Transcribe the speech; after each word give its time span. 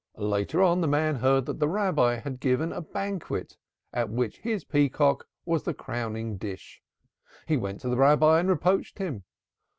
Later 0.17 0.63
on 0.63 0.81
the 0.81 0.87
man 0.87 1.17
heard 1.17 1.45
that 1.45 1.59
the 1.59 1.67
Rabbi 1.67 2.15
had 2.15 2.39
given 2.39 2.73
a 2.73 2.81
banquet 2.81 3.55
at 3.93 4.09
which 4.09 4.39
his 4.39 4.63
peacock 4.63 5.27
was 5.45 5.61
the 5.61 5.75
crowning 5.75 6.37
dish. 6.37 6.81
He 7.47 7.55
went 7.55 7.81
to 7.81 7.89
his 7.89 7.97
Rabbi 7.97 8.39
and 8.39 8.49
reproached 8.49 8.97
him. 8.97 9.25